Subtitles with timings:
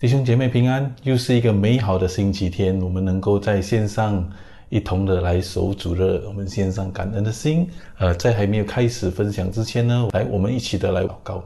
[0.00, 4.26] 弟兄姐妹平安，又是一个美好的星期天，我们能够在线上
[4.70, 7.68] 一同的来守主日，我们献上感恩的心。
[7.98, 11.44] 呃，在还没有开始分享之前呢，来我们一起的来祷告。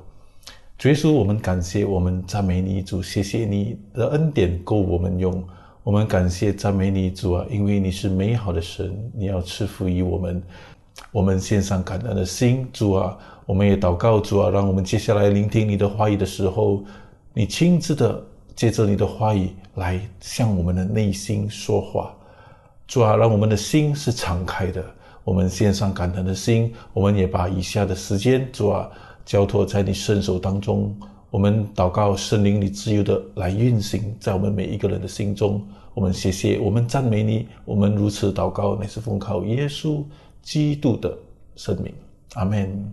[0.79, 5.43] 主耶稣，我们感谢，我们赞美你，主，谢谢你的恩典够我们用。
[5.83, 10.41] 我们感谢赞美你，主啊，因为你是美好的神，你要赐福于我们。
[11.11, 16.85] 我们献上感恩的心，主啊，我们也祷告，主啊，让我们接下来聆听你的话语的时候，
[17.33, 18.25] 你亲自的。
[18.55, 22.15] 借着你的话语来向我们的内心说话，
[22.87, 24.85] 主啊，让我们的心是敞开的。
[25.25, 28.91] 我们献上感恩的心，我们也把以下的时间，主啊，
[29.25, 30.95] 交托在你圣手当中。
[31.31, 35.67] 我们祷告圣灵，你自由的来运行在我们每一个人的心中。
[35.95, 37.49] 我们谢谢，我们赞美你。
[37.65, 40.05] 我们如此祷告，乃是奉靠耶稣
[40.43, 41.17] 基督的
[41.57, 41.93] 圣名。
[42.35, 42.93] 阿门。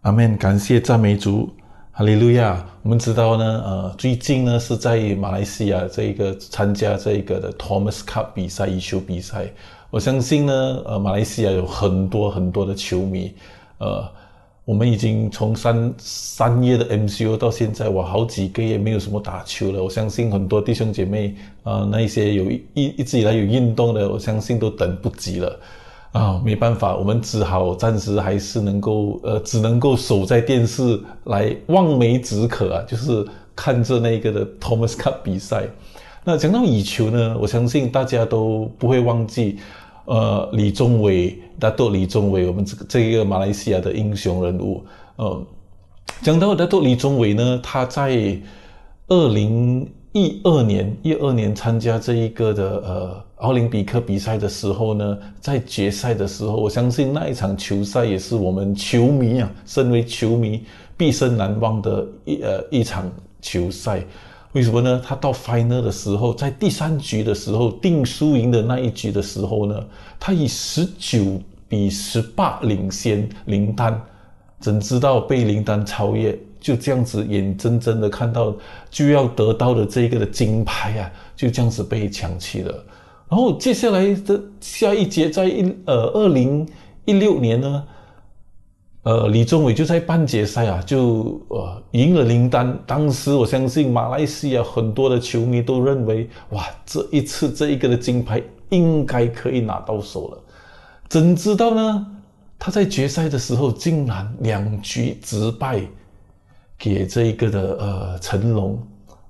[0.00, 0.36] 阿门。
[0.36, 1.48] 感谢赞美主。
[1.94, 2.64] 哈利路亚！
[2.82, 9.52] 我们知道呢，呃，最近呢是在马来西亚这一个参加这一个的 Thomas Cup 比赛羽球比赛。
[9.90, 13.30] 我相信呢，呃，马来西亚有很多很多的球迷。
[13.76, 14.08] 呃，
[14.64, 19.84] 我们已经从三三月的 MCO 到现在，我好几个月没有什么打球了。
[19.84, 25.60] 我相信很多弟兄姐妹，呃，那一些有一一直以来有运动的，我相信都等不及了。
[26.12, 35.66] 啊，没办法，我们只好暂时还是能够，呃，只能够守在电视来望梅止渴啊，就是看着那个的 Thomas Cup 比赛。
[36.22, 39.56] 那讲到羽球呢，我相信大家都不会忘记，
[40.04, 44.84] 呃，李宗伟，大都李宗伟，我们这个这一个马来西亚的英雄人物。
[45.16, 45.42] 呃，
[46.20, 48.38] 讲到大都李宗伟呢，他在
[49.08, 49.90] 二零。
[50.12, 60.64] 一二年，一二年参加这一个的呃奥林匹克比赛的时候呢，在决赛的时候，我相信那一场球赛也是我们球迷啊，身为球迷
[60.98, 64.04] 毕生难忘的一呃一场球赛。
[64.52, 65.02] 为什么呢？
[65.02, 69.82] 他到 final 的时候，在第三局的时候定输赢的那一局的时候呢，
[70.20, 73.98] 他以十九比十八领先林丹，
[74.60, 76.38] 怎知道被林丹超越？
[76.62, 78.54] 就这样子，眼睁睁的看到
[78.88, 82.72] 就要得到的这个的金牌啊，就这样子被抢去了。
[83.28, 86.64] 然后接下来的下一节，在一呃二零
[87.04, 87.84] 一六年呢，
[89.02, 92.78] 呃李宗伟就在半决赛啊，就呃赢了林丹。
[92.86, 100.38] 当时我相信马来西亚很多的球迷都认为，哇，这一次这一个的金牌应该可以拿到手了。
[101.08, 102.06] 怎知道呢？
[102.56, 105.82] 他在决赛的时候竟然两局直败。
[106.82, 108.76] 给这一个的呃成龙，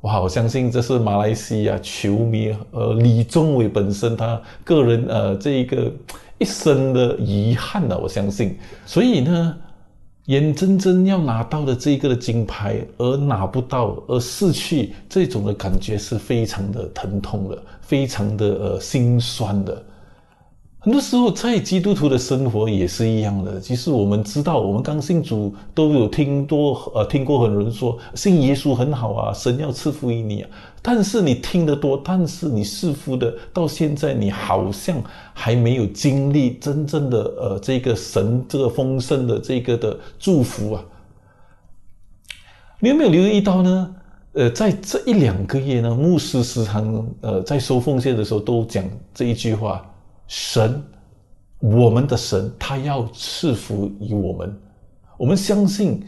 [0.01, 0.23] 哇！
[0.23, 5.93] 我相信这是马来西亚球迷呃李宗伟本身他个人呃这一个
[6.39, 7.99] 一生的遗憾呢。
[8.03, 9.55] 我相信，所以呢，
[10.29, 19.85] 眼睁睁要拿到的这一个的金牌而拿不到，而失去这种的感觉是非常的疼痛的，非常的呃心酸的。
[20.85, 23.61] 很多时候，在基督徒的生活也是一样的。
[23.61, 30.51] 其实我们知道，我们刚信主都有听多呃听过很多人说信耶稣很好啊，神要赐福于你啊。
[30.83, 35.01] 但是你听得多，但是你赐福的到现在，你好像
[35.33, 40.85] 还没有经历真正的呃这个神这个丰盛的这个的祝福啊。
[42.81, 43.95] 你有没有留意到呢？
[44.33, 48.85] 呃，在这一两个月呢，牧师时常呃在收奉献的时候都讲
[49.15, 49.89] 这一句话。
[50.35, 50.83] 神，
[51.59, 54.59] 我们的神，他要赐福于我们。
[55.19, 56.03] 我们相信，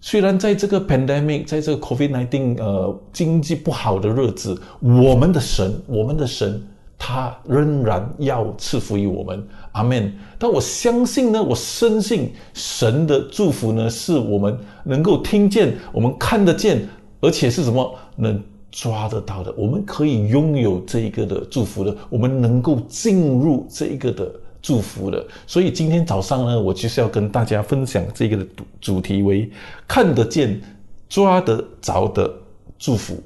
[0.00, 6.60] 虽然在这个 pandemic，在这个 COVID nineteen，呃，经济不好的日子，我们的神，我们的神，
[6.98, 9.46] 他仍然要赐福于我们。
[9.70, 10.12] 阿门。
[10.40, 16.84] 但我相信呢，我深信神的祝福呢，是我们能够听见，我们看得见，
[17.20, 18.42] 而且是什么能。
[18.70, 24.30] 抓得到的，我们可以拥有这一个的祝福的，我们能够进入这一个的
[24.60, 25.26] 祝福的。
[25.46, 28.46] 所以今天早上呢，我就是要跟大家分享这个的
[28.80, 29.50] 主题为
[29.86, 30.60] 看得见、
[31.08, 32.32] 抓得着的
[32.78, 33.22] 祝福。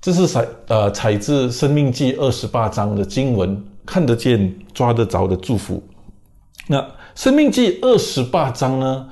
[0.00, 5.82] 这是采呃采自《生命记》二十八章的经文，看得见、抓得着的祝福。
[6.66, 6.80] 那
[7.14, 9.08] 《生命记》二十八章呢？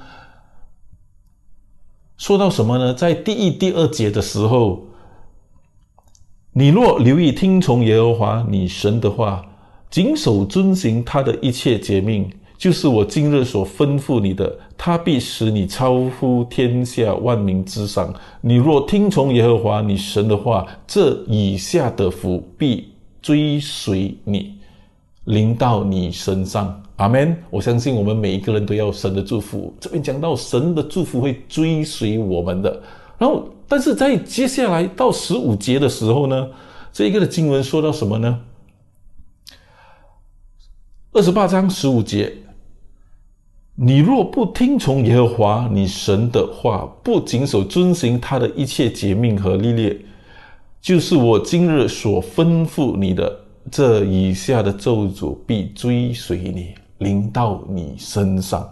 [2.22, 2.94] 说到什么呢？
[2.94, 4.86] 在第一、第二节的时候，
[6.52, 9.44] 你若留意听从耶和华你神的话，
[9.90, 18.14] 谨守遵行他的一切诫命，就是我今日所吩咐你的，他必使你超乎天下万民之上。
[18.40, 24.58] 你若听从耶和华你神的话，这以下的福必追随你，
[25.24, 26.84] 临到你身上。
[27.02, 27.36] 阿门！
[27.50, 29.74] 我相信我们每一个人都要神的祝福。
[29.80, 32.80] 这边讲到神的祝福会追随我们的，
[33.18, 36.48] 然后，但是在接下来到十五节的时候呢，
[36.92, 38.40] 这一个的经文说到什么呢？
[41.10, 42.32] 二十八章十五节。
[43.74, 50.06] 你若不听从耶和华你神的话，不谨守遵行他的一切诫命和律例，
[50.80, 53.40] 就是我今日所吩咐你的，
[53.72, 58.68] 这以下的咒诅必追随你，临到你身上。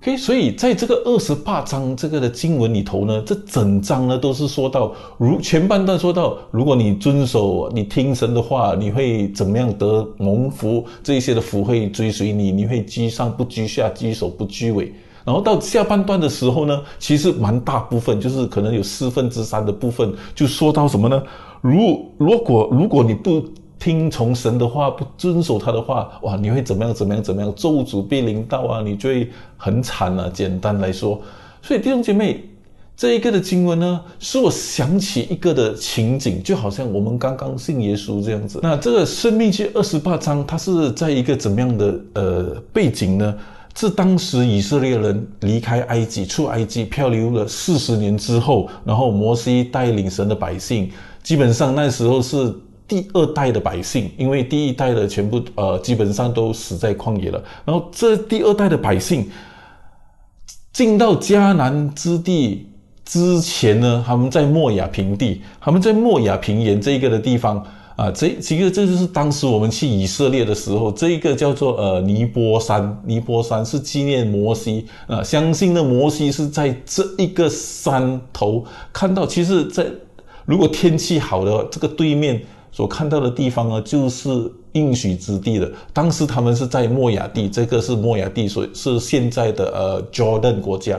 [0.00, 10.84] OK，所以在这个二十八章这个的经文里头呢，这整章呢都是说到，如前半段说到，如果你遵守、你听神的话，你会怎么样得蒙福？
[11.02, 14.92] 这一些的福会追随你，你会居上不居下，居首不居尾。
[15.24, 21.22] 然后到下半段的时候呢，其实蛮大部分，就是可能有四分之三的部分，就说到什么呢？
[21.62, 23.42] 如如果如果你不
[23.84, 26.94] 听从神的话，不遵守他的话，哇，你会怎么样？
[26.94, 27.22] 怎么样？
[27.22, 27.52] 怎么样？
[27.54, 29.28] 咒诅被临到啊，你就会
[29.58, 30.30] 很惨啊。
[30.32, 31.20] 简单来说，
[31.60, 32.42] 所以弟兄姐妹，
[32.96, 38.58] 这一个的经文呢，使我想起一个的情景，就好像我们刚刚信耶稣这样子。
[38.62, 42.42] 那这个生命记二十八章，它是在一个怎么样的呃
[42.72, 43.36] 背景呢？
[43.76, 50.90] 是当时以色列人离开埃及，出埃及漂流了四十年之后，然后摩西带领神的百姓，
[51.22, 52.50] 基本上那时候是。
[52.94, 57.42] 第二代的百姓，因为第一代的全部呃基本上都死在旷野了。
[57.64, 59.28] 然后这第二代的百姓
[60.72, 62.68] 进到迦南之地
[63.04, 67.60] 之前呢，他们在莫亚平地，他们在莫亚平原这一个的地方
[67.96, 79.84] 啊，这其实这就是当时我们去以色列的时候，这一个叫做呃尼波山，尼波山是纪念摩西啊，相信的摩西是在这一个山头看到，其实，在
[80.44, 82.40] 如果天气好的话这个对面。
[82.74, 84.28] 所看到的地方呢，就是
[84.72, 85.72] 应许之地的。
[85.92, 90.98] 当时他们是在莫亚地，这个是莫亚地，所以是现在的呃 Jordan 国家。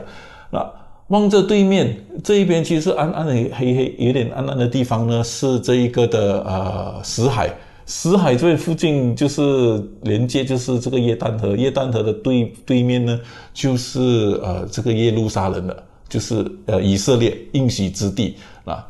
[0.49, 0.65] 那
[1.09, 7.53] 望着对面这一边，其实暗暗的黑黑，有点暗暗的地方呢，是这一个的呃死海。
[7.85, 11.57] 死海这附近就是连接，就是这个耶旦河。
[11.57, 13.19] 耶旦河的对对面呢，
[13.53, 13.99] 就是
[14.41, 18.87] 呃这个耶路撒冷的，就是呃以色列应许之地啊。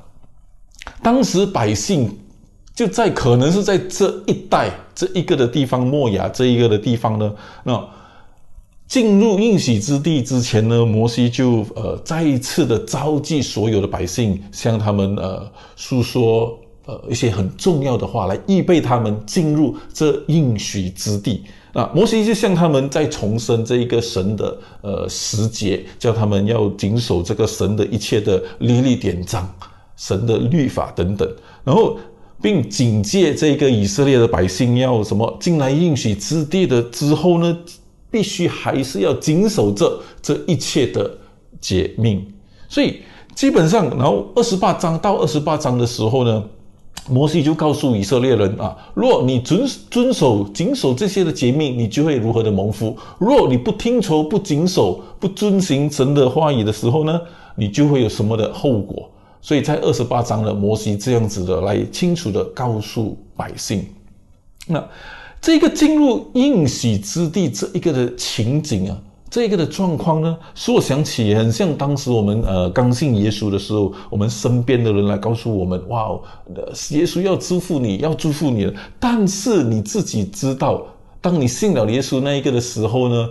[1.01, 2.15] 当时百姓。
[2.75, 7.33] 就在可能是在这一带这一个的地方，莫雅这一个的地方呢，
[7.63, 7.87] 那
[8.85, 16.53] 进入应许之地之前呢，摩西就呃再一次的召集所有的百姓，向他们呃诉说
[16.85, 21.45] 呃一些很重要的话，来预备他们进入这应许之地。
[21.71, 29.49] 那摩西就向他们再重申这一个神的呃时节，叫他们要谨守这个神的一切的律例典章、
[29.95, 31.33] 神的律法等等，
[31.63, 31.97] 然后。
[32.45, 37.57] 并警戒这个以色列的百姓要什么进来应许之地的之后呢，
[38.11, 41.09] 必须还是要谨守这这一切的
[41.59, 42.23] 诫命。
[42.69, 42.97] 所以
[43.33, 46.43] 基本上，然后二十八章到二十八章的时候呢，
[47.09, 57.19] 摩西就告诉以色列人啊，若你遵遵守谨守这些的诫命，你就会如何的蒙福；若你不听从、不谨守、不遵行神的话语的时候呢，
[57.55, 59.09] 你就会有什么的后果。
[59.45, 63.85] 所以在二十八章的摩西这样子的来清楚的告诉百姓，
[64.65, 64.83] 那
[65.39, 68.97] 这个进入应许之地这一个的情景啊，
[69.29, 76.19] 这一个的状况呢，使我想起很像当时我们呃刚信耶稣的时候，我们身边的人来告诉我们，哇，
[76.89, 78.73] 耶稣要祝福你，要祝福你。
[78.99, 80.83] 但是你自己知道，
[81.21, 83.29] 当你信了耶稣那一个的时候呢？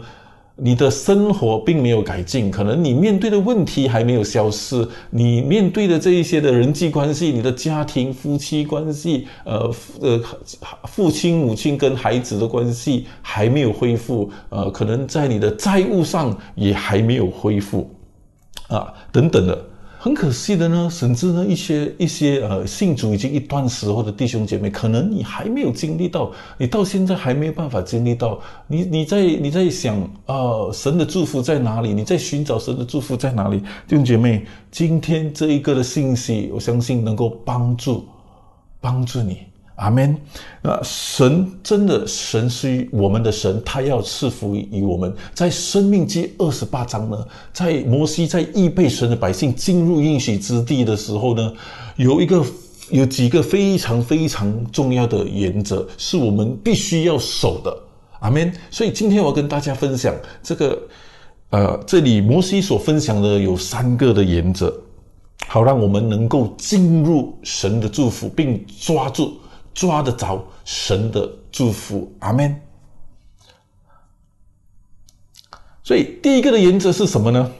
[0.56, 10.20] 你的生活并没有改进，可能你面对的问题还没有消失，你面对的这一些的人际关系，你的家庭、夫妻关系，呃呃，
[10.84, 17.90] 父亲、母亲跟孩子的关系还没有恢复，呃，可能在你的债务上也还没有恢复，
[18.68, 19.64] 啊，等等的。
[20.04, 31.94] 很可惜的呢，甚至呢，一些一些呃信主已经一段时候的弟兄姐妹，可能你还没有经历到，你到现在还没有办法经历到，你你在你在想啊，神的祝福在哪里？
[31.94, 33.60] 你在寻找神的祝福在哪里？
[33.88, 38.04] 弟兄姐妹，今天这一个的信息，我相信能够帮助
[38.82, 39.38] 帮助你。
[39.76, 40.16] 阿门。
[40.62, 45.14] 那神真的神是我们的神，他要赐福于我们。
[45.34, 51.52] 在生命记二十八章呢，在摩西在预备神的百姓进入应许之地的时候呢，
[51.96, 52.44] 有一个
[52.90, 57.76] 有几个非常非常重要的原则，是我们必须要守的。
[58.20, 58.52] 阿门。
[58.70, 60.78] 所以今天我要跟大家分享这个，
[61.50, 64.72] 呃，这里摩西所分享的有三个的原则，
[65.46, 69.34] 好让我们能够进入神的祝福，并抓住。
[69.74, 72.60] 抓得着神的祝福，阿门。
[75.82, 77.52] 所以第一个的原则是什么呢？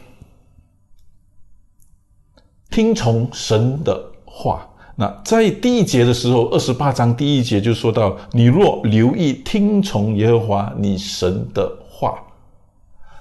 [2.71, 4.71] 听从神的话。
[4.97, 12.23] 那在第一节的时候，二十八章第一节就说到：你若留意听从耶和华你神的话。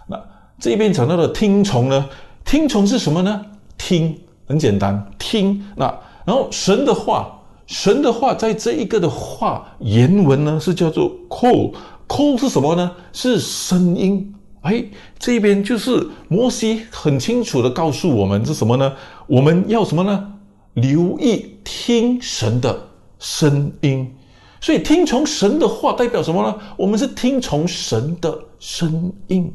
[0.08, 0.24] 那
[0.60, 2.08] 这边讲到的听从呢？
[2.46, 3.46] 听从是什么呢？
[3.78, 5.66] 听很简单，听。
[5.76, 5.86] 那
[6.26, 12.92] 然后神的话，神的话在这一个的话原文呢是叫做 call，call 是什么呢？
[13.12, 14.34] 是声音。
[14.62, 14.84] 哎，
[15.20, 18.94] 这边就是摩西很清楚的告诉我们是什么呢？
[19.28, 20.34] 我们要什么呢？
[20.76, 22.88] 留意听神的
[23.20, 24.12] 声音，
[24.60, 26.56] 所以听从神的话代表什么呢？
[26.78, 29.54] 我们是听从神的声音。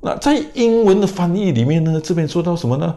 [0.00, 2.94] 那在英文的翻译里面呢，这边说到什么呢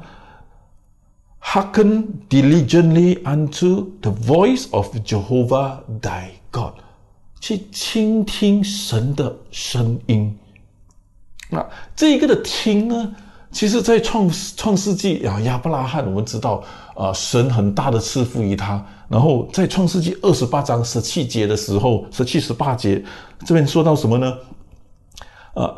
[1.42, 6.74] ？Hearken diligently unto the voice of Jehovah thy God，
[7.40, 10.38] 去倾听神的声音。
[11.50, 11.66] 那
[11.96, 13.16] 这一个的听呢？
[13.50, 16.62] 其实，在创创世纪啊，亚伯拉罕，我们知道，
[16.96, 18.86] 啊，神很大的赐福于他。
[19.08, 23.02] 然后在创世纪二十八章十七节的时候，十七十八节
[23.46, 24.38] 这边说到什么呢？
[25.54, 25.74] 啊，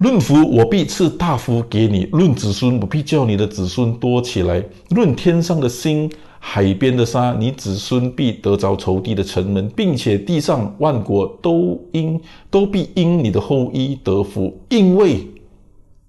[0.00, 12.18] 论福我必赐大福给你，论子孙我必叫你的子孙多起来，论天上的星、海边的沙，你子孙必得着仇敌的城门，并且地上万国都因
[12.50, 15.26] 都必因你的后裔得福，因为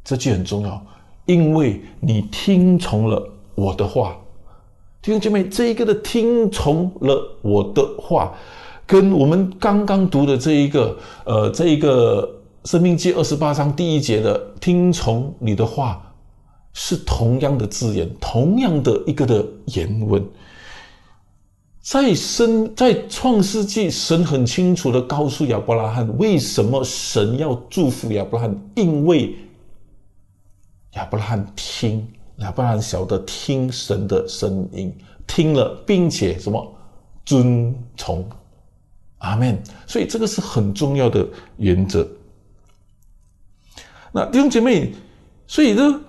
[0.06, 0.82] 这句很重要。
[1.26, 4.16] 因为你听从了我的话，
[5.02, 8.32] 弟兄姐妹，这一个的听从了我的话，
[8.88, 12.24] 跟我们刚刚读的这一个，呃，这一个
[12.66, 16.14] 《生命记》二十八章第一节的“听从你的话”，
[16.74, 20.24] 是同样的字眼，同样的一个的原文。
[21.82, 29.36] 在生在创世纪，神很清楚的告诉亚伯拉罕，为什么神要祝福亚伯拉罕，因为。
[30.94, 32.06] 亚伯拉罕听，
[32.38, 34.94] 亚伯拉罕晓得听神的声音，
[35.26, 36.76] 听了，并且什么
[37.26, 38.24] 遵从，
[39.18, 39.58] 阿门。
[39.88, 41.26] 所以这个是很重要的
[41.58, 42.08] 原则。
[44.12, 44.92] 那弟兄姐妹，
[45.48, 46.02] 所以呢，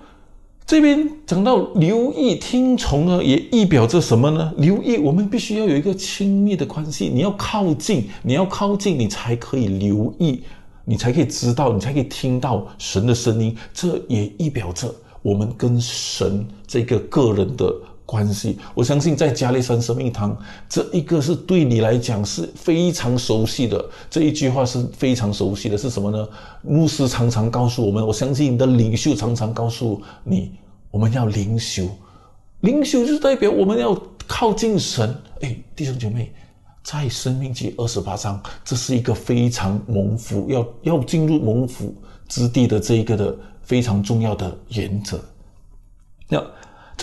[0.65, 4.53] 这边讲到留意听从呢，也意表着什么呢？
[4.57, 10.43] 留意，我们必须要有一个亲密的关系，你要靠近，你要靠近，你才可以留意。
[10.85, 13.55] 你才可以知道，你才可以听到神的声音。
[13.73, 17.73] 这也意表着我们跟神这个个人的
[18.13, 18.59] 关系。
[18.75, 20.37] 我相信在加利山生命堂，
[20.69, 23.83] 这一个是对你来讲是非常熟悉的。
[24.09, 26.27] 这一句话是非常熟悉的，是什么呢？
[26.61, 30.51] 牧师常常告诉我们，我相信你的领袖常常告诉你，
[30.91, 31.89] 我们要灵修。
[32.61, 35.13] 灵修就代表我们要靠近神。
[35.41, 36.31] 哎，弟兄姐妹。
[36.83, 41.95] 在生命记二十八章，这是一个非常蒙福，要要进入蒙福
[42.27, 45.17] 之地的这一个的非常重要的原则。
[46.27, 46.45] 那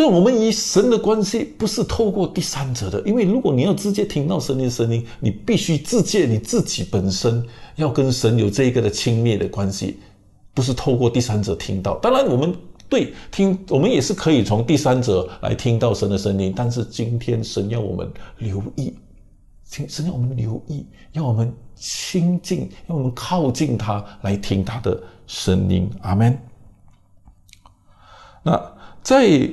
[0.00, 10.00] 这我们与神的关系不是透过第三者的，因为如果你要直接听到神的声音，你必须自借你自己本身要跟神有这一个的亲密的关系，
[10.54, 11.96] 不是透过第三者听到。
[11.96, 12.56] 当然，我们
[12.88, 18.94] 对听，我们也是可以从第三者来听到神的声音，但是今天神要我们留意。
[19.64, 25.90] 请神要我们留意，要我们亲近，要我们靠近他，来听他的声音。
[26.00, 26.38] 阿门。
[28.42, 28.58] 那
[29.02, 29.46] 在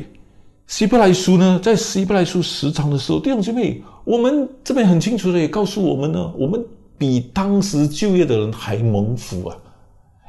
[0.68, 6.64] 希伯来书呢，在希伯来书十章的时候，弟兄姐妹，我们这边很清楚的也告诉我们呢，我们
[6.98, 9.56] 比当时就业的人还蒙福啊。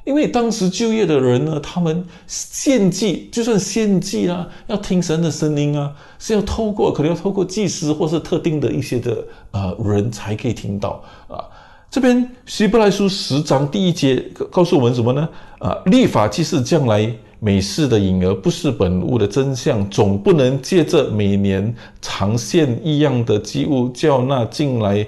[0.04, 11.44] 因为当时就业的人呢，他们献祭，就算献祭啊，要听神的声音啊，是要透过可能要透过祭司或是特定的一些的呃人才可以听到啊。
[11.90, 15.28] 这边希伯来书十章第一节告诉我们什么呢？
[15.58, 25.06] 啊，立法既是将来美事的影儿，不是本物的真相，总不能借着每年常献异样的祭物，叫那进来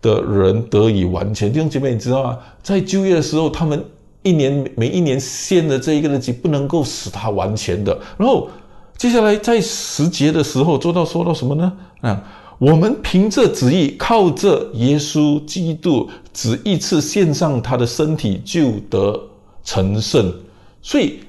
[0.00, 1.52] 的人得以完全。
[1.52, 2.38] 弟兄姐妹，你知道吗？
[2.62, 3.84] 在就业的时候，他们。
[4.22, 7.98] 一年每一年献的这一个日期不能够使他完全的。
[8.18, 8.50] 然后
[8.94, 11.72] 接下来在时节的时候做到说到什么呢？
[12.02, 12.22] 啊，
[12.58, 19.18] 我们凭着旨意，靠着耶稣基督只一次献上他的身体就得
[19.64, 20.30] 成圣。
[20.82, 21.20] 所以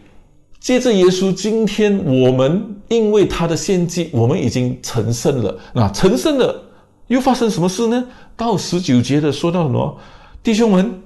[0.61, 5.59] 接着耶稣，今天我们因为他的献祭，我们已经成圣了。
[5.73, 6.63] 那成圣了，
[7.07, 8.07] 又发生什么事呢？
[8.37, 9.97] 到十九节的说到什么？
[10.41, 11.01] 弟兄们。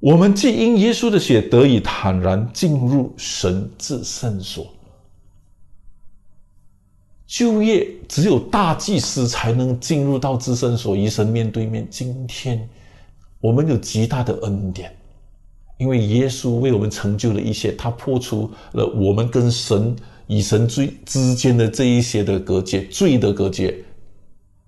[0.00, 4.66] 我们既因耶稣的血得以坦然进入神至圣所，
[7.26, 11.88] 就业只有大祭司才能进入到至圣所与神面对面。
[11.90, 12.68] 今天
[13.40, 14.94] 我们有极大的恩典，
[15.76, 19.94] 因为耶稣为我们成就了一些，他破除了我们跟神
[20.28, 23.84] 与神最之间的这一些的隔绝，罪的隔绝，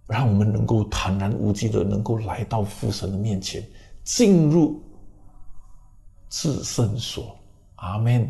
[0.09, 3.65] 让我们能够坦然无惧的能够来到父神的面前，
[4.05, 4.83] 进入
[6.29, 7.37] 至圣所。
[7.77, 8.23] 阿门。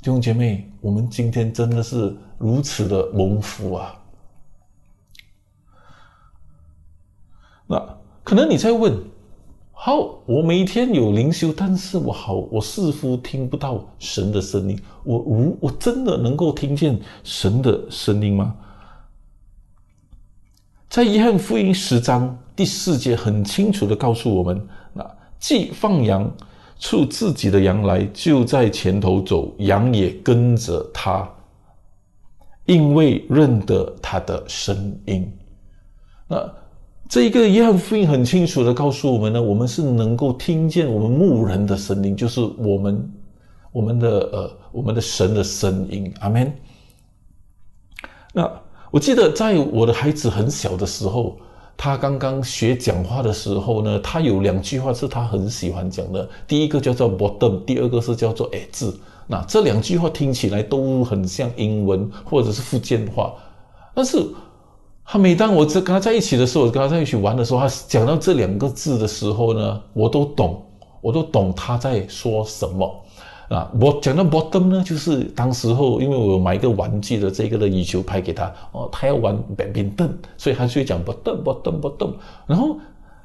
[0.00, 3.98] 弟兄姐妹，我们今天真的是如此的蒙福啊！
[7.66, 9.02] 那可能你在问：
[9.86, 14.80] 好，我每天有灵修，但是我好，我似乎听不到神的声音。
[15.02, 18.56] 我无我真的能够听见神的声音吗？
[20.88, 25.06] 在约翰福音十章第四节很清楚的告诉我们：那
[25.38, 26.34] 既放羊
[26.78, 31.28] 出自己的羊来，就在前头走，羊也跟着他，
[32.64, 35.30] 因为认得他的声音。
[36.26, 36.63] 那。
[37.14, 43.12] 这一个约翰福音很清楚的告诉我们呢，我们是能够听见我们牧人的声音，就是我们
[43.70, 46.52] 我们的呃我们的神的声音，阿门。
[48.32, 48.50] 那
[48.90, 51.38] 我记得在我的孩子很小的时候，
[51.76, 58.92] 他刚刚学讲话的时候呢，他有两句话是他很喜欢讲的，第一个叫做 bottom，第二个是叫做 a 字。
[59.28, 63.34] 那这两句话听起来都很像英文或者是福建话，
[63.94, 64.18] 但是。
[65.06, 70.60] 他每当我在跟他在一起的时候，我跟他在一起玩的时候，他讲到这两个字的时候呢，我都懂，
[71.00, 73.04] 我都懂他在说什么
[73.50, 73.70] 啊。
[73.78, 82.12] 我讲到 bottom 呢，就是当时候因为我有买一个玩具的这个的羽球拍给他，哦，他要玩板边凳，所以他就会讲 bottom bottom bottom。
[82.46, 82.78] 然后，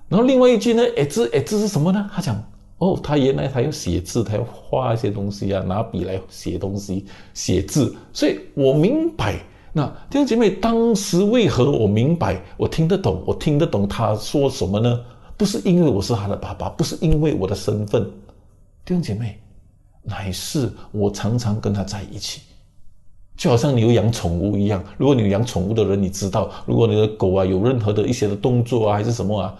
[0.10, 2.10] 然后另外一句呢，哎字哎字是什么呢？
[2.14, 2.36] 他讲
[2.80, 9.40] 哦，他原来他要写字，他要画一些东西啊，拿笔来写东西写字，所以我明白。
[9.72, 15.00] 那弟兄姐妹，当时为何我明白，我听得懂，我听得懂他说什么呢？
[15.38, 18.04] 不是因为我是他的爸爸，不是因为我的身份，
[18.84, 19.40] 弟兄姐妹，
[20.04, 22.42] 乃是我常常跟他在一起，
[23.38, 24.84] 就好像你有养宠物一样。
[24.98, 29.56] 如果你有养宠物的人，你知道，如果你的狗啊有任何的一些的动作啊，还是什么啊，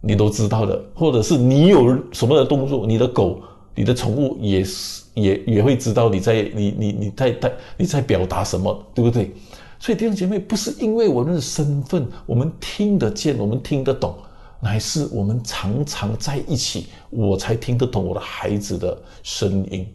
[0.00, 0.80] 你都知道的。
[0.94, 3.42] 或者是你有什么的动作，你的狗、
[3.78, 9.30] 你的宠物也是也也会知道你在你你你在在你在表达什么，对不对？
[9.78, 14.16] 所以弟兄姐妹，不是因为我们的身份，我们听得见，我们听得懂，
[14.58, 19.86] 乃是我们常常在一起，我才听得懂我的孩子的声音。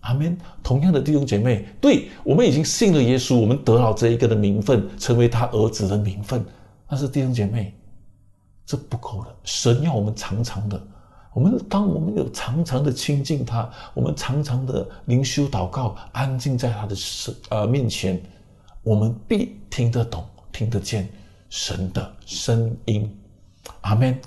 [0.00, 0.36] 阿门。
[0.62, 6.44] 同样的弟兄姐妹，对我们已经信了耶稣，我们得到这一个的名分，成为他儿子的名分。
[6.86, 7.74] 但是弟兄姐妹，
[8.66, 9.34] 这不够的。
[9.44, 10.78] 神要我们常常的，
[11.32, 18.20] 我们当我们有常常的亲近他，我们常常的灵修祷告，安静在他的身呃面前。
[18.82, 21.06] 我们必听得懂、听得见
[21.50, 23.08] 神的声音，
[23.82, 24.18] 阿门。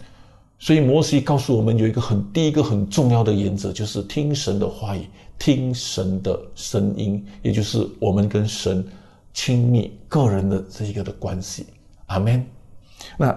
[0.60, 8.86] 所以摩西告诉我们有一个很第一个很重要的原则，就是听神的话语，听神的声音，也就是我们跟神
[9.34, 11.66] 亲密个人的这一个的关系，
[12.06, 12.46] 阿门。
[13.18, 13.36] 那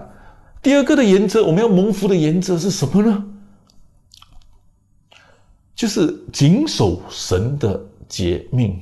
[0.61, 3.25] 第二个的原则，我们要蒙福的原则是什么呢？
[5.77, 8.75] 就是谨守神的诫命。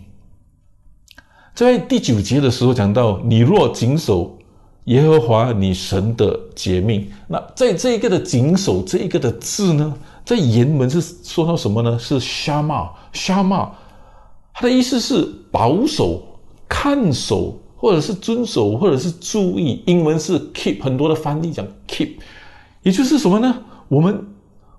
[1.54, 4.38] 在第九节的时候讲到，你若谨守
[4.86, 12.00] 耶和华你神的诫命，那在这一个的谨守这一个的字呢，在原文是说到什么呢？
[12.00, 13.72] 是 shama，shama，
[14.54, 16.24] 它的意思是保守、
[16.70, 19.84] 看守，或者是遵守，或者是注意。
[19.86, 22.12] 英文是 keep，很多的翻译讲 keep，
[22.84, 23.54] 也就是什么呢？
[23.90, 24.26] 我们。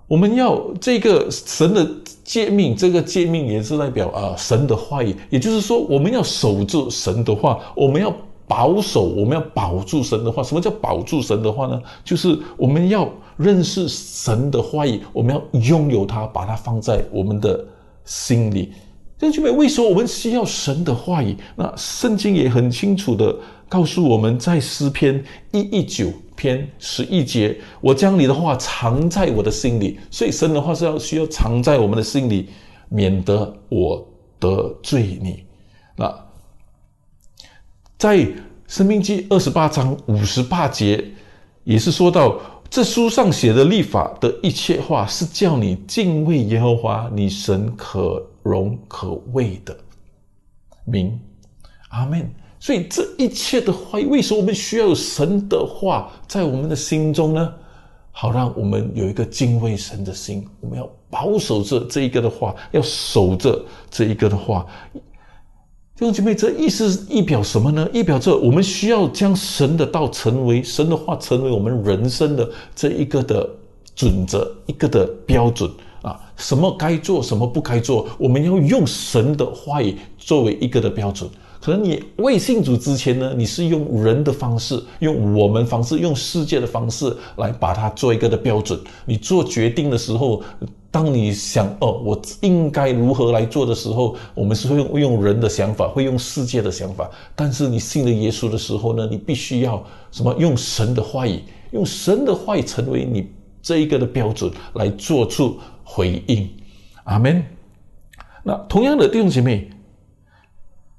[0.07, 1.85] 我们要这个神的
[2.23, 8.15] 诫命，这个诫命也是代表啊神的话语，也就是说，我们要守住神的话，我们要
[8.47, 10.41] 保守，我们要保住神的话。
[10.41, 11.81] 什么叫保住神的话呢？
[12.05, 17.65] 就是我们要认识神的话语，我们要拥有它，把它放在我们的
[18.05, 18.71] 心里。
[19.19, 21.35] 弟兄姐妹，为什么我们需要神的话语？
[21.57, 23.35] 那圣经也很清楚的
[23.67, 26.07] 告诉我们在诗篇一一九。
[26.37, 32.47] 篇十一节，我将你的话藏在我的心里，所以神的话是要需要藏在我们的心里，
[32.87, 34.07] 免得我
[34.39, 35.43] 得罪你。
[35.95, 36.25] 那
[37.97, 38.25] 在
[38.67, 41.03] 生命记二十八章五十八节，
[41.63, 49.75] 也是说到这书上写的立法的一切话，是叫你敬畏耶和华你神可荣可畏的
[50.85, 51.19] 名。
[51.89, 52.29] 阿门。
[52.59, 57.53] 所以这一切的话，为什么我们需要神的话在我们的心中呢？
[58.11, 60.43] 好让我们有一个敬畏神的心。
[60.59, 64.65] 我们要保守着这一个的话，要守着这一个的话。
[64.93, 67.87] 弟兄姐妹，这意思意表什么呢？
[67.93, 73.47] 意表着我们需要将神的道成为神的话，成为我们人生的这一个的
[73.95, 75.69] 准则，一个的标准
[76.01, 76.19] 啊。
[76.35, 81.29] 什么该做，什么不该做，我们要用神的话语作为一个的标准。
[81.61, 88.79] 可能你未信主之前呢，你是用人的方式，用我们方式，用世界的方式来把它做一个的标准。
[89.05, 90.41] 你做决定的时候，
[90.89, 97.09] 当你想哦，我应该如何来做的时候，我们是会用用人的想法，会用世界的想法。
[97.35, 100.33] 但是你信了耶稣的时候呢，你必须要什么？
[100.37, 101.41] 用神的话语，
[101.71, 103.27] 用神的话语成为你
[103.61, 106.49] 这一个的标准来做出回应。
[107.03, 107.43] 阿门。
[108.43, 109.69] 那同样的弟兄姐妹，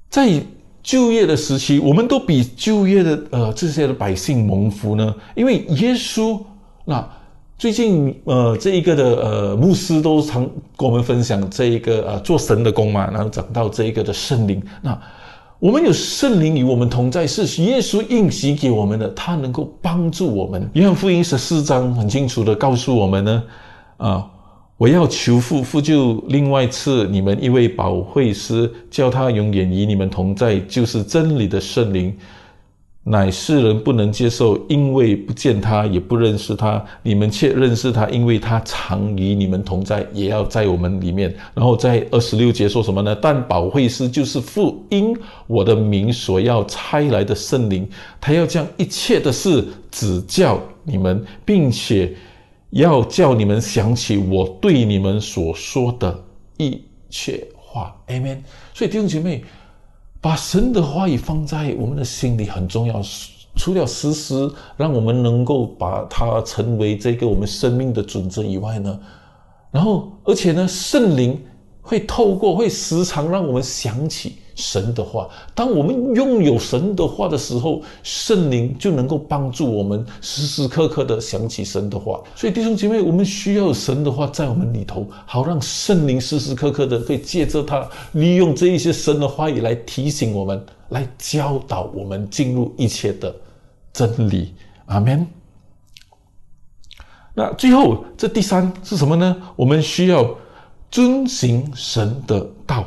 [0.09, 0.41] 在
[0.81, 6.39] 就业的时期，我们都比就业的呃这些的百姓蒙福呢，因为耶稣。
[6.85, 7.07] 那
[7.57, 14.59] 最近呃这一个的呃牧师都常跟我们分享这一个呃做神的工嘛，然后讲到这一个的圣灵。
[14.81, 14.99] 那
[15.59, 20.67] 我们有圣灵与我们同在，是耶稣应许给我们的，他能够帮助我们。
[20.73, 23.43] 约翰福音十四章很清楚的告诉我们呢，
[23.97, 24.25] 啊。
[24.79, 32.15] 我要求父，父就另外赐你们一位保惠师，叫他永远与你们同在，就是真理的圣灵，
[33.03, 36.81] 乃世人不能接受，因为不见他，也不认识他。
[37.03, 41.35] 你们却认识他，因为他常与你们同在，也要在我们里面。
[41.53, 43.13] 然后在二十六节说什么呢？
[43.21, 45.13] 但保惠师就是父因
[45.45, 47.85] 我的名所要差来的圣灵，
[48.21, 49.61] 他要将一切的事
[49.91, 52.15] 指教你们，并且。
[52.71, 56.23] 要叫你们想起我对你们所说的
[56.57, 58.39] 一切话，Amen。
[58.73, 59.43] 所以弟兄姐妹，
[60.21, 63.01] 把神的话语放在我们的心里很重要。
[63.55, 68.99] 除了实施，让我们能够把它成为这个我们生命的准则以外呢，
[69.71, 71.41] 然后而且呢，圣灵
[71.81, 74.35] 会透过，会时常让我们想起。
[74.59, 82.21] 神的话，当我们拥有神的话的时候，圣灵就能够帮助我们时时刻刻的想起神的话。
[82.35, 93.33] 所以弟兄姐妹，我们需要神的话在我们里头，好让圣灵时时刻刻的可以借着它，利用这一些神的话语来提醒我们，来教导我们进入一切的
[93.93, 94.53] 真理。
[94.87, 95.25] 阿门。
[97.33, 99.33] 那最后这第三是什么呢？
[99.55, 100.29] 我们需要
[100.91, 102.83] 遵行神的道。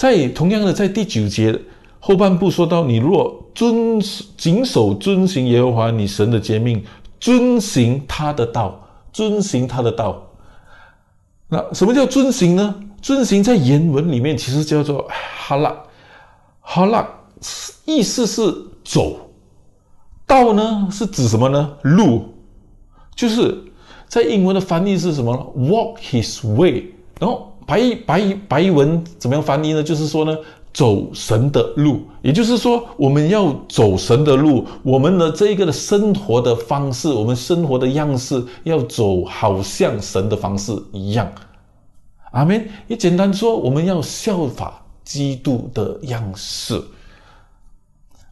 [0.00, 1.60] 在同样的，在第九节
[1.98, 4.00] 后半部说到，你若遵
[4.34, 6.82] 谨守遵行耶和华你神的诫命，
[7.20, 8.80] 遵行他的道，
[9.12, 10.26] 遵行他的道。
[11.48, 12.74] 那什么叫遵行呢？
[13.02, 15.76] 遵行在原文里面其实叫做哈拉，
[16.62, 17.06] 哈拉
[17.84, 18.40] 意思是
[18.82, 19.30] 走，
[20.26, 21.76] 道呢是指什么呢？
[21.82, 22.24] 路，
[23.14, 23.54] 就是
[24.08, 26.86] 在英文的翻译是什么呢？Walk His way，
[27.18, 27.49] 然后。
[27.70, 29.80] 白白白文怎么样翻译呢？
[29.80, 30.36] 就是说呢，
[30.74, 41.30] 走神的路，也就是说，我们要走神的路，我们的这一个的生活的方式，我们生活的样式，要走好像神的方式一样。
[42.32, 42.68] 阿门。
[42.88, 46.82] 也简单说，我们要效法基督的样式。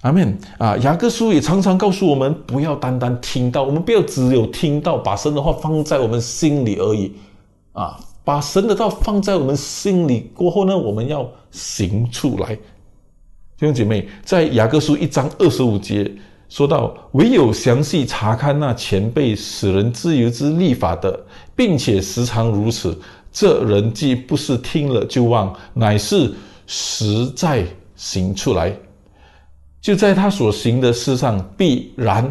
[0.01, 0.37] 阿门。
[0.59, 7.13] 啊，雅各书也常常告诉我们，不要单单听到，我们不要只有听到，把神的话放在我们心里而已。
[7.73, 8.01] 啊。
[8.29, 12.55] 把神的道放在我们心里过后呢，我们要行出来。
[12.55, 12.61] 弟
[13.61, 16.15] 兄姐妹，在雅各书一章二十五节
[16.51, 21.19] 说到：“唯有详细查看那前辈使人自由之立法的，
[21.57, 22.95] 并且时常如此，
[23.33, 26.31] 这人既不是听了就忘，乃是
[26.67, 27.65] 实在
[27.97, 28.77] 行出来，
[29.81, 32.31] 就在他所行的事上必然。”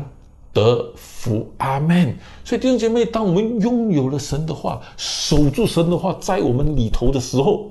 [0.54, 0.94] 得
[1.28, 2.18] 福，阿门。
[2.46, 7.70] 所以弟兄姐妹，当我们拥有了神的话，守住神的话在我们里头的时候，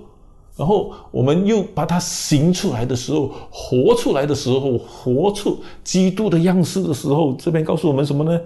[0.55, 8.39] 然后我们又把它行出来的时候，活出来的时候，活出基督的样式的时候，这边告诉我们什么呢？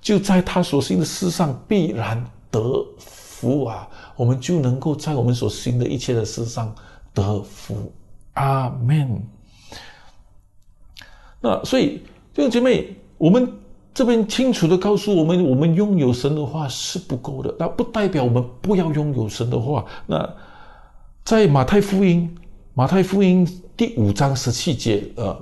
[0.00, 3.86] 就在他所行的事上必然得福啊！
[4.16, 6.74] 我们就能够在我们所行的一切的事上
[7.12, 7.92] 得福，
[8.32, 9.22] 阿门。
[11.40, 13.52] 那所以弟兄姐妹，我们。
[13.98, 19.84] 这边清楚的告诉我们，我们拥有神的话是不够的，那不代表我们不要拥有神的话。
[20.06, 20.32] 那
[21.24, 22.32] 在马太福音，
[22.74, 23.44] 马太福音
[23.76, 25.36] 第五章十七节，呃，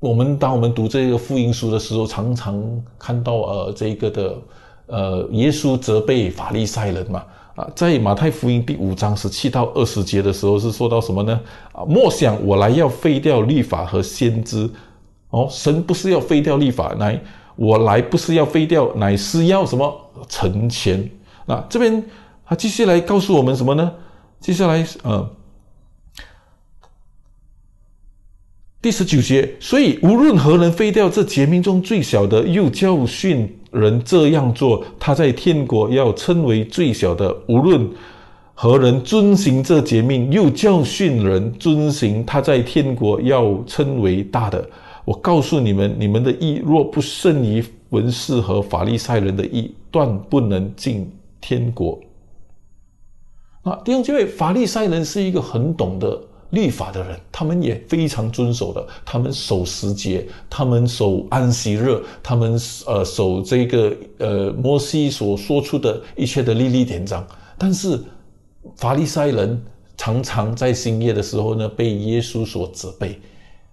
[0.00, 2.60] 我们当我们读这个福音书的时候，常常
[2.98, 4.38] 看到呃这个的
[4.86, 11.40] 呃耶稣责备法利赛人嘛，啊，在马太福音第五章十七到二十节的时候是说到什么呢？
[11.70, 14.68] 啊，莫想我来要废掉律法和先知，
[15.28, 17.22] 哦，神不是要废掉律法来。
[17.56, 21.10] 我来不是要废掉，乃是要什么成全？
[21.46, 22.02] 那这边
[22.44, 23.92] 他接下来告诉我们什么呢？
[24.40, 25.30] 接下来，呃，
[28.80, 37.86] 第十九节，所以无论何人废掉这诫命中最小的，又教训人这样做，他在天国要称为最小的；无论
[38.54, 44.66] 何人遵行这诫命，又教训人遵行，他在天国要称为大的。
[45.10, 51.98] 我告诉你们，你们的意若不胜于文士和法利赛人的意，断不能进天国。
[53.62, 56.16] 啊，弟兄姐妹，法利赛人是一个很懂得
[56.50, 62.52] 律法的人，他们也非常遵守的，他们守时节，他们守安息日，他们
[62.86, 67.26] 呃守这个呃摩西所说出的一切的历历典章。
[67.58, 68.00] 但是
[68.76, 69.60] 法利赛人
[69.96, 73.20] 常常在深夜的时候呢，被耶稣所责备。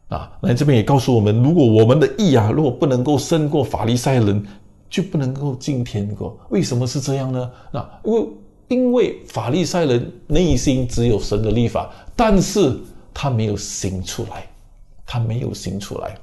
[0.10, 4.42] 啊，来这边也告诉我们，如果我们的义啊，如果不能够胜过法利赛人，
[4.90, 6.38] 就不能够进天国。
[6.50, 7.52] 为什么是这样呢？
[7.72, 8.28] 那因为
[8.70, 12.74] 因为法利赛人内心只有神的立法，但是
[13.14, 14.48] 他没有行出来，
[15.06, 16.16] 他没有行出来。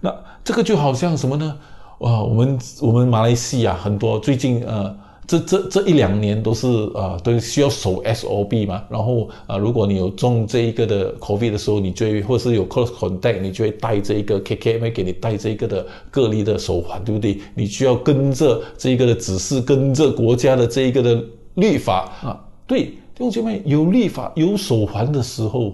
[0.00, 1.56] 那这个就好像什么呢？
[2.00, 5.01] 啊，我们我们马来西亚很多最近呃。
[5.32, 8.84] 这这这一两年都是啊，都需要守 S O B 嘛。
[8.90, 17.38] 然后啊，如果你有中这一个的 COVID 的时候，你就会或是有 close contact，你就会带这一个 KKM 给你带这一个的隔离的手环，对不对？
[17.54, 22.38] 你需要跟着这一个的指示，跟着国家的这一个的律法啊。
[22.66, 25.72] 对，弟兄姐妹，有律法有手环的时候，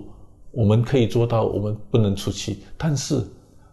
[0.52, 3.20] 我们可以做到，我们不能出去，但是。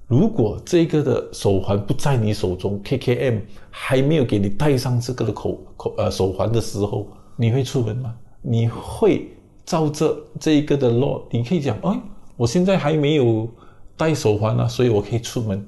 [0.07, 3.41] 如果这个的手环不在你手中，KKM
[3.71, 8.15] 还没有给你戴上这个的口口呃手环的时候，你会出门吗？
[8.43, 9.27] 你会
[9.65, 11.99] 照着这一个的落你可以讲，哎，
[12.37, 13.49] 我现在还没有
[13.97, 15.59] 戴手环啊，所以我可以出门。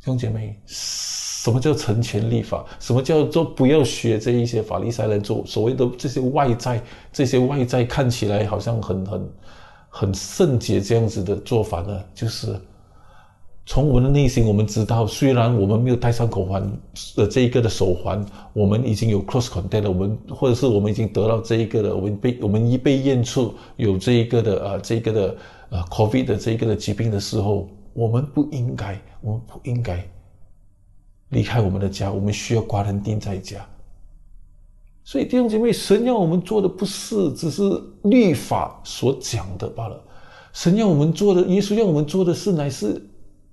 [0.00, 2.64] 弟兄姐妹，什么叫成全立法？
[2.80, 9.32] 什么叫做不要学这一些法利赛人做所谓的这些外在，这些外在看起来好像很很
[9.88, 12.04] 很圣洁这样子的做法呢？
[12.12, 12.60] 就是。
[13.68, 16.72] 从我们的内心，我们知道，虽然我们没有戴上口环
[17.14, 25.36] 的这一个的手环，我们已经有 close contact 了，我们或者是我们已经得到这一个的，我们被我们一被验出有这一个的呃这一个的
[25.68, 30.02] 呃 COVID 的这一个的疾病的时候，我们不应该，我们不应该
[31.28, 33.58] 离开我们的家，我们需要挂人钉在家。
[35.04, 37.62] 所以弟兄姐妹，神要我们做的不是只是
[38.04, 40.02] 律法所讲的罢了，
[40.54, 43.06] 神要我们做的，耶稣要我们做的是乃是。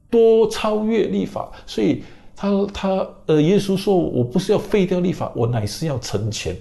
[0.10, 2.04] 多超越立法，所以
[2.36, 6.56] 他他呃，耶稣说：“我不是要废掉立法，我乃是要成全。”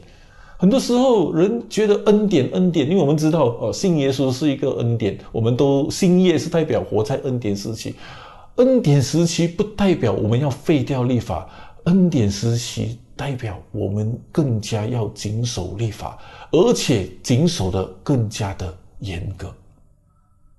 [0.57, 7.95] 很多时候人觉得恩典恩典，因为我们知道哦，信耶稣是一个恩典，我们都信耶是代表活在恩典时期。
[8.57, 11.51] 恩典时期不代表我们要废掉立法，
[11.85, 16.17] 恩典时期代表我们更加要谨守立法，
[16.53, 19.53] 而且谨守的更加的严格。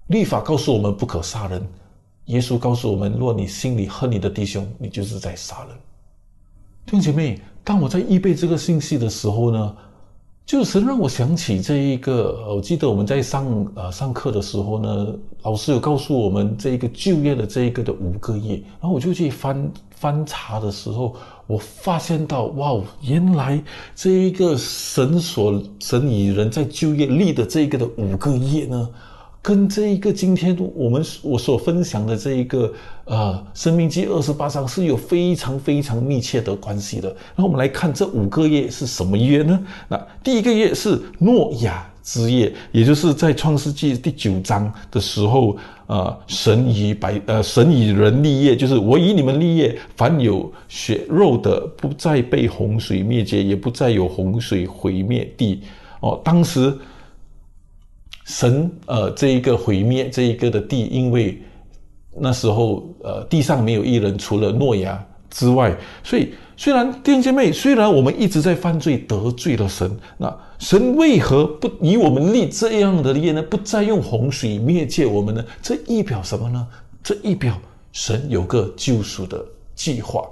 [0.08, 1.66] 立法告诉我们不可杀人。
[2.26, 5.78] 耶稣告诉我们：若你心里恨你的弟兄，你就是在杀人。
[6.86, 9.76] 弟兄姐妹，当我在预备这个信息的时候呢，
[10.46, 12.56] 就是让我想起这一个。
[12.56, 23.64] 我记得我们在上呃上课的时候呢，老师有告诉我们这一个就业的这一个的五个月，然后我就去翻翻查的时候，我发现到哇，原来
[23.96, 28.90] 这一个神所神以人在就业立的这一个的五个月呢。
[29.46, 37.10] 跟这一个今天我们我所分享的这一个呃生命记二十八章是有非常非常密切的关系的。
[37.10, 39.60] 然后我们来看这五个月是什么月呢？
[39.88, 45.56] 那第一个月是诺亚之夜，也就是在创世纪第九章的时候，
[45.86, 55.62] 呃，神以百呃神以人立业，就是我以你们立业，凡有血肉的不再被洪水灭绝，也不再有洪水毁灭地。
[56.00, 56.76] 哦，当时。
[58.26, 61.42] 神呃，这一个毁灭这一个的地，因为
[62.20, 73.44] 那时候呃地上没有一人，除了诺亚之外，所以虽然弟兄姐妹，虽然我们一直在犯罪得罪了神，那神为何不以我们立这样的业呢？
[73.44, 75.46] 不再用洪水灭绝我们呢？
[75.62, 76.68] 这意表什么呢？
[77.04, 77.56] 这意表
[77.92, 80.24] 神有个救赎的计划。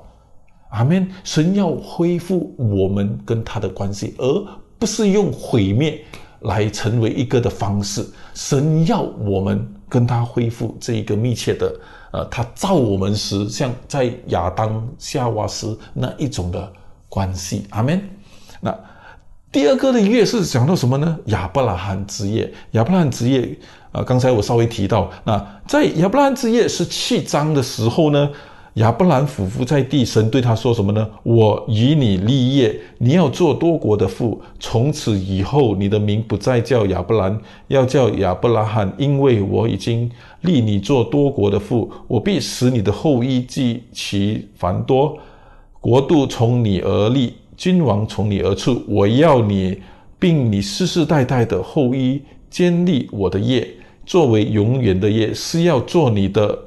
[0.72, 1.08] 阿门。
[1.24, 4.46] 神要恢复我们跟他的关系，而
[4.80, 6.04] 不是用毁灭。
[6.44, 11.76] 来成为一个的方式，神要我们跟他恢复这一个密切的，
[12.12, 16.72] 呃，他造我们时，像在亚当夏娃时那一种的
[17.10, 17.66] 关系。
[17.70, 18.02] 阿门。
[18.62, 18.74] 那
[19.52, 21.18] 第二个的月是讲到什么呢？
[21.26, 22.52] 亚伯拉罕之夜。
[22.72, 23.58] 亚伯拉罕之夜，
[23.92, 28.30] 啊，刚才我稍微提到，那在亚伯拉罕之夜是七章的时候呢。
[28.76, 31.08] 亚伯兰俯伏在地，神对他说什么呢？
[31.22, 34.42] 我与你立业，你要做多国的父。
[34.60, 40.10] 从此以后，你的名不再叫亚伯兰，要叫亚伯拉罕，因为我已经
[40.42, 41.92] 立你做多国的父。
[42.08, 45.20] 我必使你的后裔极其繁多，
[45.80, 48.82] 国度从你而立，君王从你而出。
[48.88, 49.78] 我要你
[50.18, 53.68] 并你世世代代的后裔坚立我的业，
[54.04, 56.58] 作为永远的业，是要做你的，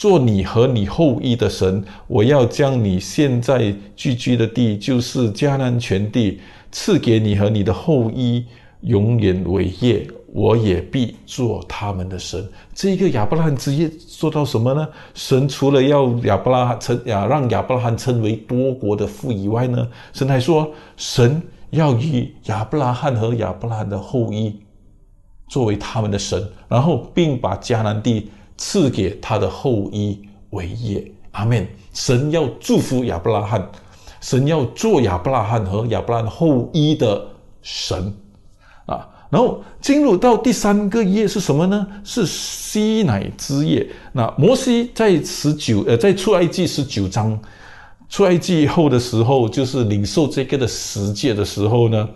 [0.00, 1.84] 做你和你后裔的神。
[2.06, 6.40] 我要将你现在聚居的地，就是迦南全地，
[6.72, 8.46] 赐给你和你的后裔，
[8.80, 10.06] 永远为业。
[10.32, 12.48] 我也必做他们的神。
[12.72, 14.88] 这个亚伯拉罕之业做到什么呢？
[15.12, 24.58] 神除了要亚伯拉罕称亚让亚伯拉罕称为多国的父以外呢，神还说，神要以亚伯拉罕和亚伯拉罕的后裔
[25.46, 30.20] 作为他们的神，然后并把迦南地赐给他的后裔
[30.50, 31.10] 为业。
[31.32, 31.66] 阿门。
[31.94, 33.68] 神要祝福亚伯拉罕，
[34.20, 37.26] 神要做亚伯拉罕和亚伯拉罕后裔的
[37.62, 38.12] 神
[38.86, 39.08] 啊。
[39.28, 41.86] 然后进入到第三个页是什么呢？
[42.04, 43.88] 是西乃之夜。
[44.12, 47.36] 那摩西在十九呃，在出埃及十九章，
[48.08, 52.08] 出埃及后的时候，就是领受这个的十诫的时候呢，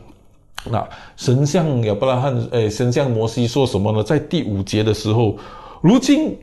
[0.71, 4.03] 那神像亚伯拉罕，呃，神像摩西说什么呢？
[4.03, 5.37] 在第五节的时候，
[5.85, 6.35] 如今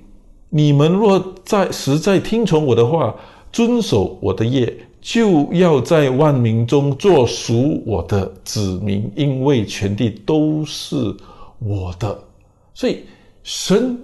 [0.50, 3.16] 你们若在实在听从我的话，
[3.52, 4.72] 遵守我的业。
[5.02, 10.96] 就要在万民中做属我的子民，因为全地都是
[11.58, 12.16] 我的。
[12.76, 13.00] 所以
[13.42, 13.98] 神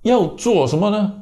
[0.00, 1.20] 要做什么呢？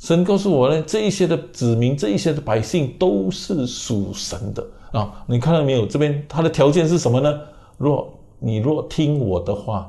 [0.00, 5.24] 神告诉我呢，这一些的子民，这一些的百姓都是属神的啊！
[5.28, 5.86] 你看到没有？
[5.86, 7.40] 这边他的条件是什么呢？
[7.78, 9.88] 若你若听我的话，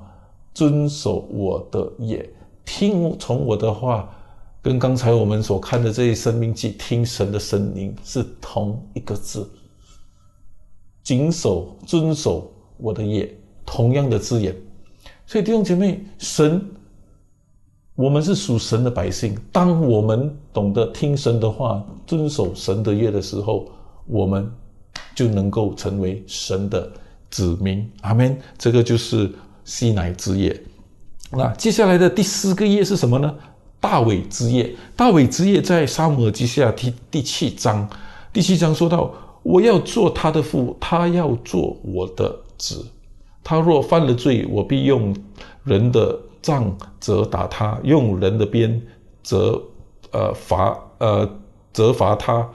[0.54, 2.30] 遵守我的业
[2.72, 4.10] 听从我的话。
[4.64, 9.50] 跟刚才我们所看的这些生命记，听神的声音是同一个字，
[11.02, 14.56] 谨守遵守我的业，同样的字眼。
[15.26, 16.64] 所以弟兄姐妹，神，
[17.96, 19.36] 我们是属神的百姓。
[19.52, 23.68] 当我们懂得听神的话，遵守神的业的时候，
[24.06, 24.48] 我们
[25.16, 26.88] 就能够成为神的
[27.32, 27.92] 子民。
[28.02, 28.40] 阿门。
[28.60, 29.32] 这个就是
[29.66, 30.62] 西乃之业。
[31.32, 33.34] 那接下来的第四个业是什么呢？
[33.80, 37.90] 大卫之业，大卫之业在沙姆耳记下第第七章，
[38.32, 42.86] 第七章说到：我要做他的父，他要做我的子。
[43.44, 45.16] 他若犯了罪，我必用
[45.64, 48.80] 人的杖责打他，用人的鞭
[49.24, 49.60] 责
[50.12, 51.28] 呃罚呃
[51.74, 52.48] 责罚他。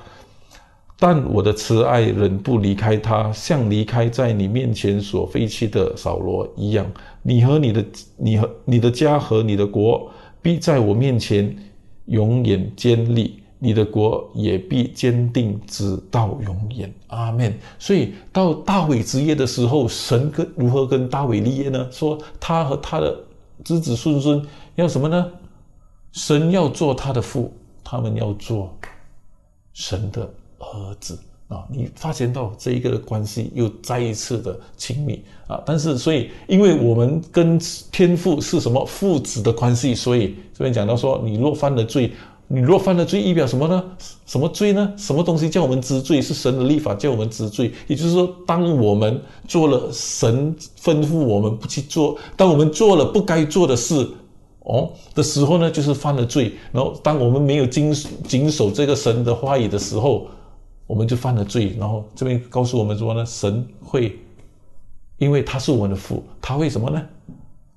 [0.99, 6.87] 但我的慈爱仍不离开他，像离开在你面前所废弃的扫罗一样。
[7.23, 7.85] 你和你的
[8.17, 10.11] 你和你的家和你的国。
[10.43, 11.57] 必在我面前
[12.05, 16.95] 永远坚立，你的国也必坚定直到永远。
[17.09, 17.53] 阿门。
[17.81, 21.89] 所以到大卫之业的时候，神跟如何跟大卫立业呢？
[21.91, 23.19] 说他和他的
[23.65, 24.41] 子子孙孙
[24.77, 25.27] 要什么呢？
[26.13, 28.73] 神要做他的父，他们要做
[29.73, 31.19] 神的儿子。
[31.49, 35.63] 啊，你发现到这一个关系又再一次的亲密啊！
[35.65, 37.57] 但是，所以，因为我们跟
[37.93, 42.11] 天父是什么父子的关系，所以这边讲到说，你若犯了罪，
[42.49, 43.85] 你若犯了罪，意表什么呢？
[44.27, 44.93] 什么罪呢？
[44.97, 46.21] 什么东西叫我们知罪？
[46.21, 47.73] 是神的立法叫我们知罪。
[47.87, 54.05] 也就是说，当我们做了神吩咐我们不去做，当我们做了不该做的事
[54.65, 56.53] 哦的时候呢，就是犯了罪。
[56.73, 57.95] 然后，当我们没有谨
[58.27, 60.27] 谨守这个神的话语的时候，
[60.87, 64.17] 我们就犯了罪，然后这边告诉我们说呢，神会，
[65.19, 67.03] 因为他是我们的父，他会什么呢？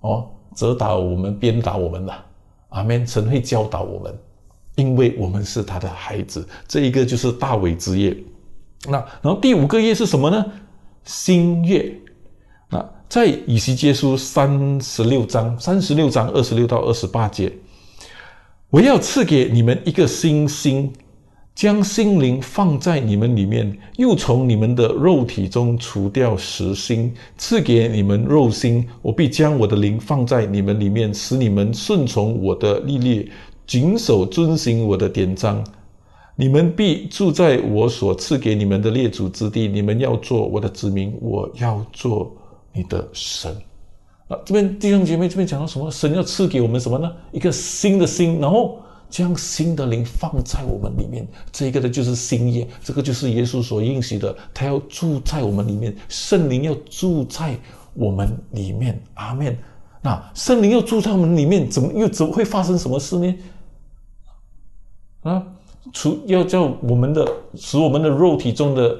[0.01, 2.13] 哦，责打我们，鞭打我们的，
[2.69, 3.07] 阿门。
[3.07, 4.15] 神会教导我们，
[4.75, 6.47] 因为我们是他的孩子。
[6.67, 8.15] 这一个就是大伟之业。
[8.87, 10.45] 那然后第五个业是什么呢？
[11.03, 11.91] 新月。
[12.69, 17.51] 那在以西结书三十六章，三十六章二十六到二十八节，
[18.69, 20.93] 我要赐给你们一个新星。
[21.59, 28.87] 将心灵放在你们里面，又从你们的肉体中除掉实心，赐给你们肉心。
[29.01, 33.29] 我必将我的灵放在你们里面，使你们顺从我的律例，
[33.67, 35.61] 谨守遵行我的典章。
[36.37, 39.67] 你们必住在我所赐给你们的列祖之地。
[39.67, 42.33] 你们要做我的子民，我要做
[42.71, 43.53] 你的神。
[44.29, 45.91] 啊，这边弟兄姐妹，这边讲到什么？
[45.91, 47.11] 神要赐给我们什么呢？
[47.33, 48.79] 一个新的心，然后。
[49.09, 57.57] 将新的灵放在我们里面，这个的就是新业，这个就是耶稣所应许的，他要住在我们里面，圣灵要住在
[57.95, 59.57] 我们里面，阿门。
[60.01, 63.35] 那圣灵要住在我们里面，怎么又怎么会发生什么事呢？
[65.23, 65.43] 啊，
[65.91, 68.97] 除要叫我们的使我们的肉体中的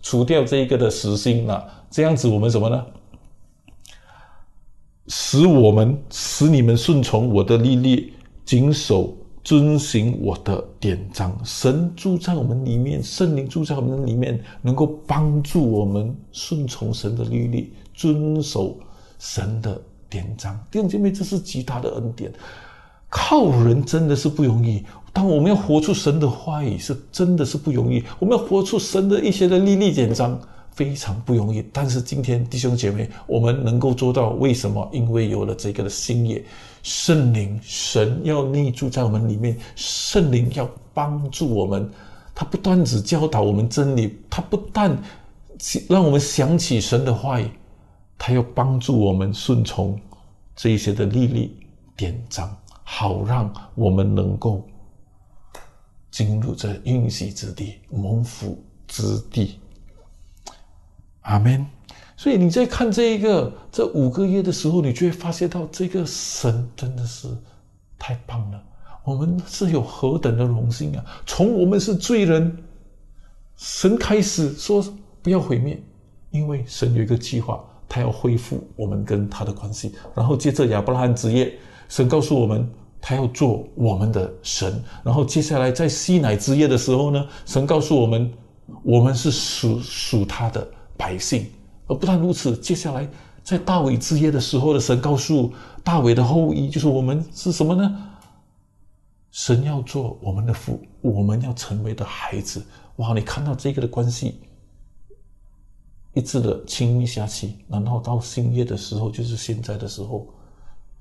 [0.00, 2.86] 除掉这一个的实心啊，这样子我们什么呢？
[5.08, 9.17] 使我们使你们顺从我的律例，谨守。
[9.48, 18.78] 遵循我的典章，神住在我们里面，圣灵住在我们里面，能够帮助我们顺从神的律例，遵守
[19.18, 20.54] 神的典章。
[20.70, 22.30] 弟兄姐妹，这是极大的恩典。
[23.08, 24.84] 靠人真的是不容易，
[25.14, 28.04] 当我们要活出神的话语，是真的是不容易。
[28.18, 30.38] 我们要活出神的一些的历历典章，
[30.72, 31.64] 非常不容易。
[31.72, 34.86] 但是今天弟兄姐妹，我们能够做到，为什么？
[34.92, 36.44] 因为有了这个的心也，
[36.88, 41.90] 圣灵神要内住在我们里面，圣灵要帮助我们，
[42.34, 44.96] 他不断只教导我们真理，他不但
[45.86, 47.50] 让我们想起神的话语，
[48.16, 50.00] 他要帮助我们顺从
[50.56, 51.54] 这一些的历历
[51.94, 52.56] 典章。
[52.90, 54.66] 好让我们能够
[56.10, 59.60] 进入这应许之地、蒙福之地。
[61.20, 61.77] 阿门。
[62.18, 67.28] 所以你在看这一个这五个月的时候，你就会发现到这个神真的是
[67.96, 68.60] 太棒了。
[69.04, 71.04] 我们是有何等的荣幸啊！
[71.24, 72.58] 从我们是罪人，
[73.56, 74.84] 神开始说
[75.22, 75.80] 不要毁灭，
[76.32, 79.94] 因为神有一个计划，他要恢复我们跟他的关系。
[80.12, 81.56] 然后接着亚伯拉罕之夜。
[81.88, 82.68] 神告诉我们，
[83.00, 84.82] 他要做我们的神。
[85.04, 88.30] 然后接下来在西乃之夜的时候呢，神告诉我们，
[88.82, 91.46] 我们是属属他的百姓。
[91.88, 93.08] 而不但如此，接下来
[93.42, 98.10] 在大卫之夜的时候的神告诉大卫的后裔，就是我们是什么呢？
[99.32, 102.64] 神要做我们的父，我们要成为的孩子。
[102.96, 103.12] 哇！
[103.12, 104.40] 你看到这个的关系，
[106.14, 110.26] 一直的亲密下去，然后到新约的时候，就是现在的时候。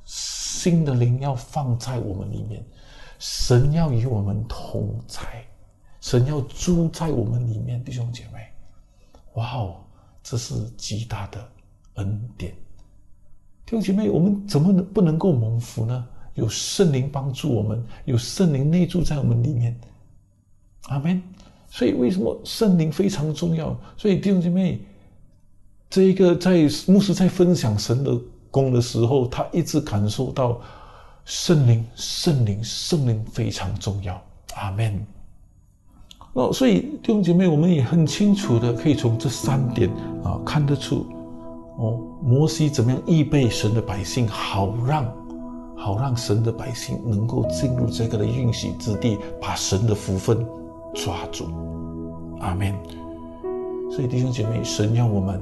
[0.09, 2.65] 新的灵要放在我们里面，
[3.19, 5.21] 神要与我们同在，
[5.99, 8.39] 神要住在我们里面，弟兄姐妹，
[9.33, 9.75] 哇哦，
[10.30, 11.49] 这是极大的
[11.93, 12.51] 恩典。
[13.65, 16.05] 弟兄姐妹，我们怎么能不能够蒙福呢？
[16.34, 19.80] 有圣灵帮助我们，有圣灵内住在我们里面，
[20.89, 21.23] 阿门。
[21.69, 23.73] 所以为什么圣灵非常重要？
[23.95, 24.82] 所以弟兄姐妹，
[25.89, 28.19] 这一个在牧师在分享神的。
[28.49, 30.59] 工的时候，他一直感受到
[31.25, 34.19] 圣灵、圣灵、圣灵非常重要。
[34.55, 35.05] 阿门。
[36.38, 39.89] 那所以弟兄姐妹，我们也很清楚的可以从这三点
[40.23, 41.03] 啊看得出，
[41.79, 45.03] 哦，摩西怎么样预备神的百姓，好让
[45.75, 50.45] 好让神的百姓能够进入这个的应许之地，把神的福分
[50.93, 51.45] 抓住。
[52.39, 52.71] 阿门。
[53.89, 55.41] 所以弟兄姐妹，神要我们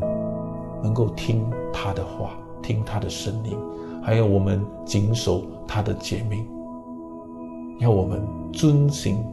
[0.82, 2.32] 能够听他的话。
[2.64, 3.56] 听他的声音，
[4.02, 6.48] 还有我们谨守他的诫命，
[7.80, 9.24] 要我们遵行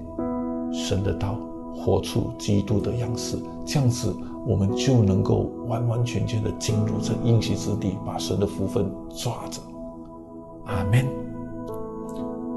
[0.70, 1.38] 神的道，
[1.74, 4.14] 活出基督的样式，这样子
[4.46, 9.60] 我们就能够完完全全的进入这应许之地，把神的福分抓着。
[10.66, 11.06] 阿门。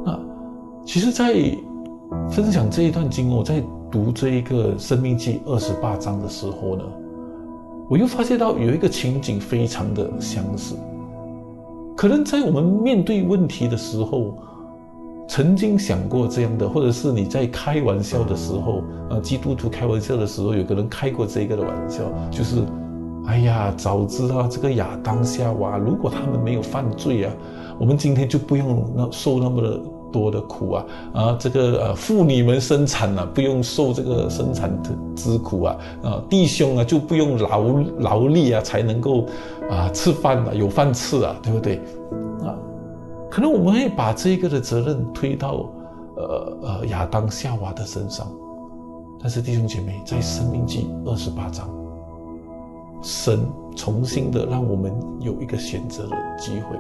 [0.06, 0.20] 那
[0.86, 1.34] 其实，在
[2.30, 6.84] 分享这一段经文，我在读这一个《生命记》二十八章的时候呢。
[7.88, 10.76] 我又发现到有一个情景非常的相似，
[11.96, 14.36] 可能在我们面对问题的时候，
[15.28, 22.58] 曾经想过这样的，或者是你在开玩笑的时候，呃，基督徒开玩笑的时候，有个人开过这个的玩笑，就是，
[23.28, 27.34] 哎呀，早知道这个亚当夏娃，如果他们没有犯罪啊，
[27.80, 29.80] 我们今天就不用那受那么的。
[30.12, 31.38] 多的苦啊啊！
[31.38, 36.24] 这个呃，妇女们生产啊，不用受这个生产的之苦啊啊！
[36.30, 37.64] 弟兄啊，就不用劳
[38.00, 39.26] 劳力啊，才能够
[39.70, 41.82] 啊吃饭啊，有饭吃啊，对不对？
[42.46, 42.56] 啊，
[43.36, 45.70] 可能我们会把这个的责任推到
[46.16, 48.26] 呃呃亚当夏娃的身上，
[49.20, 51.70] 但是弟兄姐妹，在《生命记》二十八章，
[53.02, 56.78] 神重新的让我们有一个选择的机会，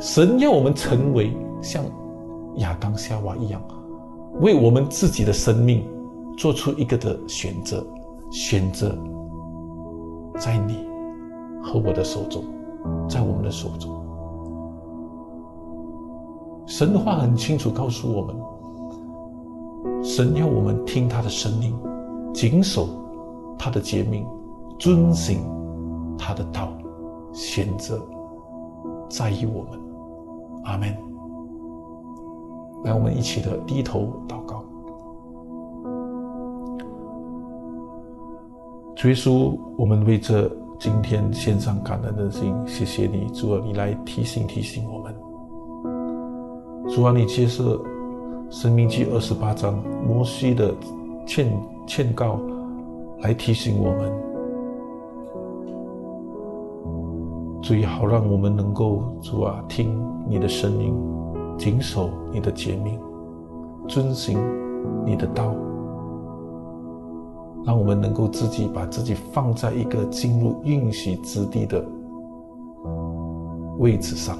[0.00, 1.84] 神要我们成为像。
[2.56, 3.62] 亚当夏娃一样，
[4.40, 5.86] 为我们自己的生命
[6.38, 7.86] 做出一个的选择，
[8.32, 8.98] 选择
[10.38, 10.88] 在你
[11.62, 12.42] 和我的手中，
[13.08, 13.97] 在我们的手中。
[16.68, 18.36] 神的话很清楚告诉我们，
[20.04, 21.74] 神要我们听他的声音，
[22.34, 22.86] 谨守
[23.58, 24.26] 他的诫命，
[24.78, 25.38] 遵行
[26.18, 26.68] 他的道，
[27.32, 27.98] 选择
[29.08, 29.80] 在意我们。
[30.64, 30.94] 阿门。
[32.84, 34.62] 来，我们一起的低头祷告。
[38.94, 44.97] 主耶稣，我们为这今天献上感恩的心，谢谢你，主啊，你来提醒提醒我。
[46.90, 47.78] 主啊，你接受
[48.50, 50.74] 《生命记》二十八章摩西的
[51.26, 51.52] 劝
[51.86, 52.40] 劝告，
[53.20, 54.12] 来提醒我们，
[57.62, 60.94] 最好让我们能够主啊听你的声音。
[61.58, 62.96] 谨守你的诫命，
[63.88, 64.38] 遵行
[65.04, 65.52] 你的道，
[67.64, 71.84] 让我们能够自己把自己放在一个进入应许之地的
[73.78, 74.38] 位置上。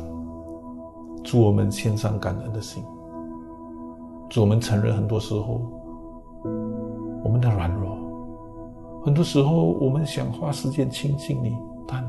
[1.28, 2.82] 祝我们献上感恩的心。
[4.30, 5.60] 祝我们承认，很多时候
[7.22, 7.98] 我们的软弱，
[9.04, 11.54] 很多时候我们想花时间亲近你，
[11.86, 12.02] 但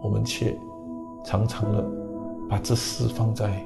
[0.00, 0.56] 我们却
[1.24, 1.84] 常常的
[2.48, 3.60] 把这事放在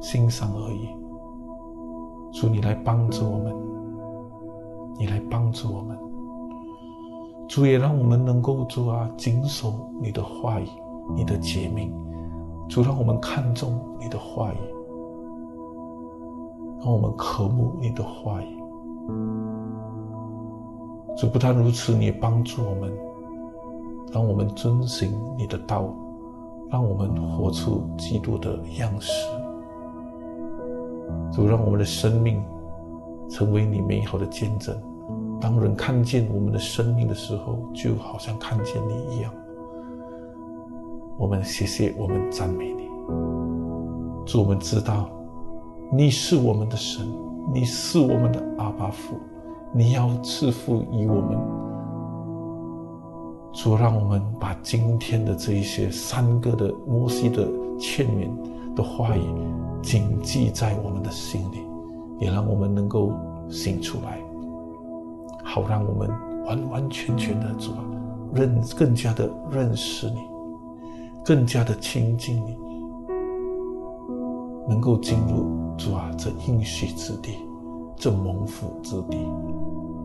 [0.00, 0.88] 心上而已。
[2.32, 3.54] 主，你来帮助我们，
[4.98, 5.98] 你来帮助我们。
[7.46, 10.66] 主也让我们能够主啊，谨守你的话语，
[11.14, 11.92] 你的诫命。
[12.68, 14.56] 主让我们看重你的话语，
[16.80, 18.46] 让我们渴慕你的话语。
[21.16, 22.90] 主不但如此，你也帮助我们，
[24.10, 25.94] 让我们遵循你的道，
[26.70, 29.12] 让我们活出基督的样式。
[31.30, 32.42] 主让我们的生命
[33.28, 34.74] 成为你美好的见证。
[35.40, 39.30] 当人看见我们的生命的时候，就好像看见你一样。
[41.22, 42.88] 我们谢谢，我们赞美你。
[44.26, 45.08] 主，我们知道
[45.92, 47.06] 你是我们的神，
[47.54, 49.14] 你是我们的阿巴父，
[49.72, 51.38] 你要赐福于我们。
[53.52, 57.48] 主，让我们把今天的这一些三个的摩西的
[57.78, 58.28] 劝勉
[58.74, 59.22] 的话语
[59.80, 61.58] 谨记在我们的心里，
[62.18, 63.12] 也让我们能够
[63.48, 64.18] 醒出来。
[65.44, 66.10] 好，让我们
[66.46, 67.84] 完完全全的主啊，
[68.34, 70.18] 认更加的认识你，
[71.24, 72.58] 更加的亲近你，
[74.68, 77.38] 能够进入主啊这应许之地，
[77.96, 79.18] 这蒙福之地。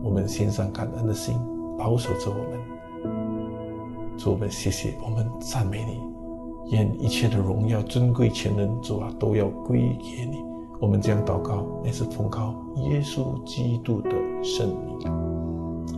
[0.00, 1.36] 我们献上感恩的心，
[1.76, 2.58] 保守着我们。
[4.16, 6.00] 主，我们谢谢，我们赞美你，
[6.70, 10.38] 愿一切的荣耀、尊贵、全能，主啊，都要归给你。
[10.80, 14.10] 我们这样祷告，乃是奉靠耶稣基督的
[14.44, 14.96] 圣名。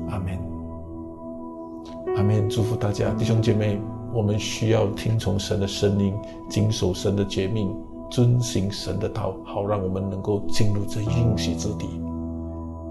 [0.08, 0.38] 阿门，
[2.16, 2.48] 阿门！
[2.48, 3.78] 祝福大家，弟兄姐妹，
[4.12, 6.14] 我们需要听从神的声音，
[6.48, 7.74] 谨守神的诫命，
[8.10, 11.86] 遵行神的道，好让我们能够进入这应许之地，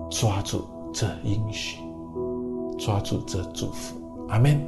[0.09, 0.63] 抓住
[0.93, 1.79] 这应许，
[2.77, 3.97] 抓住这祝福。
[4.29, 4.61] 阿门！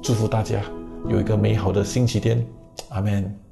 [0.00, 0.62] 祝福大家
[1.08, 2.46] 有一个美好的星期天。
[2.90, 3.47] 阿门。